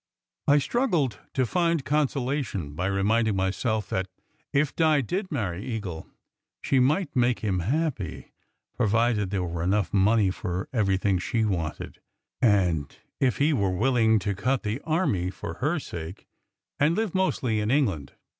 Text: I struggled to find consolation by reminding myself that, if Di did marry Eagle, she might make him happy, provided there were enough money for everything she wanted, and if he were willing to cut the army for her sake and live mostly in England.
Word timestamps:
I 0.47 0.57
struggled 0.57 1.19
to 1.35 1.45
find 1.45 1.85
consolation 1.85 2.73
by 2.73 2.87
reminding 2.87 3.35
myself 3.35 3.87
that, 3.89 4.07
if 4.51 4.75
Di 4.75 5.01
did 5.01 5.31
marry 5.31 5.63
Eagle, 5.63 6.07
she 6.63 6.79
might 6.79 7.15
make 7.15 7.41
him 7.41 7.59
happy, 7.59 8.31
provided 8.75 9.29
there 9.29 9.43
were 9.43 9.61
enough 9.61 9.93
money 9.93 10.31
for 10.31 10.67
everything 10.73 11.19
she 11.19 11.45
wanted, 11.45 12.01
and 12.41 12.97
if 13.19 13.37
he 13.37 13.53
were 13.53 13.69
willing 13.77 14.17
to 14.17 14.33
cut 14.33 14.63
the 14.63 14.81
army 14.85 15.29
for 15.29 15.59
her 15.59 15.77
sake 15.79 16.25
and 16.79 16.95
live 16.97 17.13
mostly 17.13 17.59
in 17.59 17.69
England. 17.69 18.13